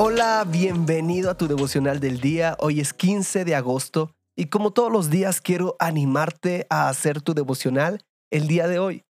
Hola, 0.00 0.44
bienvenido 0.48 1.28
a 1.28 1.36
tu 1.36 1.48
devocional 1.48 1.98
del 1.98 2.20
día. 2.20 2.56
Hoy 2.60 2.78
es 2.78 2.92
15 2.92 3.44
de 3.44 3.56
agosto 3.56 4.12
y 4.36 4.44
como 4.46 4.70
todos 4.70 4.92
los 4.92 5.10
días 5.10 5.40
quiero 5.40 5.74
animarte 5.80 6.68
a 6.70 6.88
hacer 6.88 7.20
tu 7.20 7.34
devocional 7.34 8.04
el 8.30 8.46
día 8.46 8.68
de 8.68 8.78
hoy. 8.78 9.02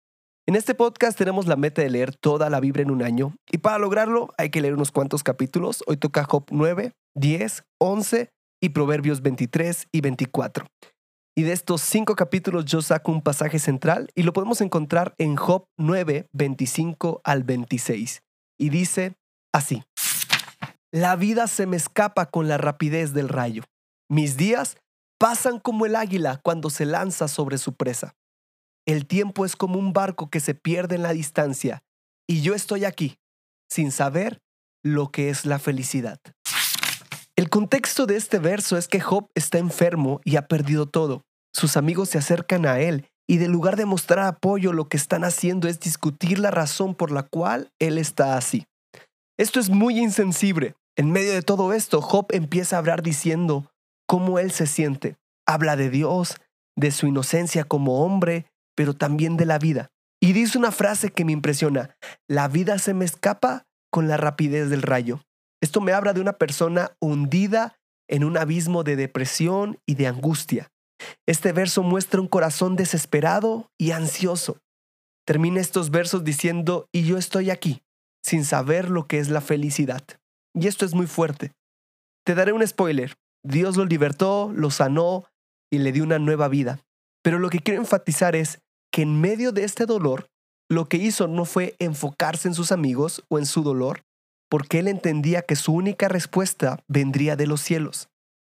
En 0.47 0.57
este 0.57 0.75
podcast 0.75 1.19
tenemos 1.19 1.47
la 1.47 1.57
meta 1.57 1.83
de 1.83 1.91
leer 1.91 2.17
toda 2.17 2.49
la 2.49 2.59
Biblia 2.59 2.85
en 2.85 2.91
un 2.91 3.03
año 3.03 3.35
y 3.53 3.59
para 3.59 3.79
lograrlo 3.79 4.33
hay 4.39 4.49
que 4.49 4.63
leer 4.63 4.73
unos 4.73 4.91
cuantos 4.91 5.23
capítulos. 5.23 5.85
Hoy 5.87 5.99
toca 5.99 6.25
Job 6.25 6.47
9, 6.51 6.95
10, 7.15 7.65
11 7.79 8.31
y 8.63 8.71
Proverbios 8.71 9.21
23 9.21 9.89
y 9.93 10.01
24. 10.01 10.69
Y 11.37 11.43
de 11.43 11.53
estos 11.53 11.83
cinco 11.83 12.17
capítulos 12.17 12.65
yo 12.65 12.81
saco 12.81 13.13
un 13.13 13.21
pasaje 13.21 13.59
central 13.59 14.09
y 14.15 14.23
lo 14.23 14.33
podemos 14.33 14.63
encontrar 14.63 15.15
en 15.19 15.37
Job 15.37 15.67
9, 15.77 16.29
25 16.33 17.21
al 17.25 17.45
26. 17.45 18.23
Y 18.59 18.71
dice 18.71 19.19
así. 19.53 19.83
La 20.93 21.17
vida 21.17 21.49
se 21.49 21.67
me 21.67 21.77
escapa 21.77 22.27
con 22.27 22.49
la 22.49 22.57
rapidez 22.57 23.13
del 23.13 23.29
rayo. 23.29 23.63
Mis 24.09 24.39
días 24.39 24.79
pasan 25.19 25.61
como 25.61 25.85
el 25.85 25.95
águila 25.95 26.41
cuando 26.43 26.71
se 26.71 26.87
lanza 26.87 27.29
sobre 27.29 27.59
su 27.59 27.75
presa. 27.75 28.15
El 28.87 29.07
tiempo 29.07 29.45
es 29.45 29.55
como 29.55 29.79
un 29.79 29.93
barco 29.93 30.31
que 30.31 30.41
se 30.41 30.55
pierde 30.55 30.95
en 30.95 31.03
la 31.03 31.13
distancia 31.13 31.83
y 32.27 32.41
yo 32.41 32.55
estoy 32.55 32.87
aquí, 32.87 33.19
sin 33.69 33.93
saber 33.93 34.41
lo 34.83 35.11
que 35.11 35.29
es 35.29 35.45
la 35.45 35.59
felicidad. 35.59 36.21
El 37.37 37.51
contexto 37.51 38.07
de 38.07 38.17
este 38.17 38.39
verso 38.39 38.79
es 38.79 38.89
que 38.89 39.01
Job 39.01 39.29
está 39.35 39.59
enfermo 39.59 40.23
y 40.25 40.37
ha 40.37 40.49
perdido 40.49 40.87
todo. 40.87 41.23
Sus 41.53 41.77
amigos 41.77 42.09
se 42.09 42.17
acercan 42.17 42.65
a 42.65 42.81
él 42.81 43.07
y 43.29 43.37
de 43.37 43.49
lugar 43.49 43.77
de 43.77 43.85
mostrar 43.85 44.25
apoyo 44.25 44.73
lo 44.73 44.89
que 44.89 44.97
están 44.97 45.23
haciendo 45.23 45.69
es 45.69 45.81
discutir 45.81 46.39
la 46.39 46.51
razón 46.51 46.95
por 46.95 47.11
la 47.11 47.25
cual 47.25 47.71
él 47.79 47.99
está 47.99 48.39
así. 48.39 48.67
Esto 49.39 49.61
es 49.61 49.71
muy 49.71 50.01
insensible. 50.01 50.75
En 50.97 51.13
medio 51.13 51.33
de 51.33 51.43
todo 51.43 51.73
esto, 51.73 52.03
Job 52.03 52.27
empieza 52.31 52.75
a 52.75 52.81
hablar 52.81 53.03
diciendo 53.03 53.71
cómo 54.09 54.41
él 54.41 54.51
se 54.51 54.67
siente. 54.67 55.17
Habla 55.47 55.77
de 55.77 55.91
Dios, 55.91 56.41
de 56.77 56.91
su 56.91 57.07
inocencia 57.07 57.63
como 57.63 58.05
hombre, 58.05 58.47
pero 58.75 58.95
también 58.95 59.37
de 59.37 59.47
la 59.47 59.61
vida. 59.61 59.91
Y 60.21 60.33
dice 60.33 60.59
una 60.59 60.73
frase 60.73 61.11
que 61.11 61.25
me 61.25 61.31
impresiona. 61.31 61.97
La 62.29 62.49
vida 62.49 62.81
se 62.81 62.95
me 62.95 63.05
escapa 63.05 63.69
con 63.93 64.09
la 64.09 64.17
rapidez 64.17 64.71
del 64.71 64.83
rayo. 64.83 65.21
Esto 65.63 65.81
me 65.81 65.93
habla 65.93 66.13
de 66.13 66.21
una 66.21 66.33
persona 66.33 66.91
hundida 67.01 67.77
en 68.09 68.25
un 68.25 68.37
abismo 68.37 68.83
de 68.83 68.97
depresión 68.97 69.79
y 69.87 69.95
de 69.95 70.09
angustia. 70.09 70.73
Este 71.27 71.53
verso 71.53 71.85
muestra 71.85 72.21
un 72.21 72.27
corazón 72.27 72.75
desesperado 72.75 73.71
y 73.79 73.93
ansioso. 73.93 74.59
Termina 75.25 75.61
estos 75.61 75.91
versos 75.91 76.25
diciendo, 76.25 76.89
y 76.93 77.05
yo 77.05 77.19
estoy 77.19 77.51
aquí, 77.51 77.83
sin 78.23 78.45
saber 78.45 78.91
lo 78.91 79.07
que 79.07 79.19
es 79.19 79.29
la 79.29 79.41
felicidad. 79.41 80.03
Y 80.55 80.67
esto 80.67 80.85
es 80.85 80.95
muy 80.95 81.07
fuerte. 81.07 81.53
Te 82.25 82.35
daré 82.35 82.53
un 82.53 82.67
spoiler. 82.67 83.15
Dios 83.45 83.77
lo 83.77 83.85
libertó, 83.85 84.53
lo 84.55 84.71
sanó 84.71 85.25
y 85.71 85.79
le 85.79 85.93
dio 85.93 86.05
una 86.05 86.19
nueva 86.19 86.49
vida. 86.49 86.81
Pero 87.23 87.39
lo 87.39 87.51
que 87.51 87.61
quiero 87.61 87.81
enfatizar 87.81 88.37
es 88.37 88.61
que 88.93 89.03
en 89.03 89.21
medio 89.21 89.53
de 89.53 89.65
este 89.65 89.87
dolor, 89.87 90.29
lo 90.71 90.89
que 90.89 90.97
hizo 90.97 91.29
no 91.29 91.45
fue 91.45 91.77
enfocarse 91.79 92.49
en 92.49 92.55
sus 92.55 92.73
amigos 92.73 93.25
o 93.29 93.39
en 93.39 93.47
su 93.47 93.63
dolor, 93.63 94.03
porque 94.51 94.79
él 94.79 94.89
entendía 94.89 95.43
que 95.43 95.57
su 95.57 95.73
única 95.73 96.09
respuesta 96.09 96.83
vendría 96.89 97.37
de 97.37 97.47
los 97.47 97.61
cielos. 97.61 98.09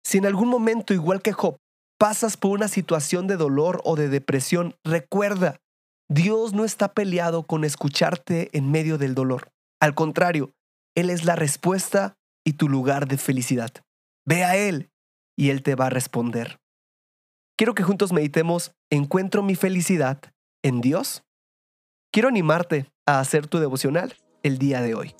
Si 0.05 0.17
en 0.17 0.25
algún 0.25 0.49
momento, 0.49 0.93
igual 0.93 1.21
que 1.21 1.33
Job, 1.33 1.57
pasas 1.97 2.37
por 2.37 2.51
una 2.51 2.67
situación 2.67 3.27
de 3.27 3.37
dolor 3.37 3.81
o 3.83 3.95
de 3.95 4.09
depresión, 4.09 4.75
recuerda, 4.83 5.57
Dios 6.09 6.53
no 6.53 6.65
está 6.65 6.93
peleado 6.93 7.43
con 7.43 7.63
escucharte 7.63 8.49
en 8.55 8.69
medio 8.69 8.97
del 8.97 9.15
dolor. 9.15 9.49
Al 9.85 9.93
contrario, 9.93 10.51
Él 10.95 11.11
es 11.11 11.25
la 11.25 11.35
respuesta 11.35 12.17
y 12.43 12.53
tu 12.53 12.69
lugar 12.69 13.07
de 13.07 13.17
felicidad. 13.17 13.69
Ve 14.25 14.43
a 14.43 14.55
Él 14.57 14.89
y 15.37 15.51
Él 15.51 15.61
te 15.61 15.75
va 15.75 15.85
a 15.85 15.89
responder. 15.91 16.57
Quiero 17.55 17.75
que 17.75 17.83
juntos 17.83 18.11
meditemos, 18.11 18.71
¿encuentro 18.89 19.43
mi 19.43 19.53
felicidad 19.53 20.19
en 20.63 20.81
Dios? 20.81 21.23
Quiero 22.11 22.29
animarte 22.29 22.91
a 23.05 23.19
hacer 23.19 23.45
tu 23.45 23.59
devocional 23.59 24.15
el 24.41 24.57
día 24.57 24.81
de 24.81 24.95
hoy. 24.95 25.13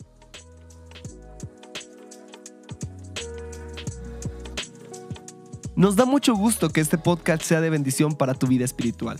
Nos 5.76 5.96
da 5.96 6.06
mucho 6.06 6.34
gusto 6.34 6.70
que 6.70 6.82
este 6.82 6.98
podcast 6.98 7.44
sea 7.44 7.62
de 7.62 7.70
bendición 7.70 8.16
para 8.16 8.34
tu 8.34 8.48
vida 8.48 8.66
espiritual. 8.66 9.20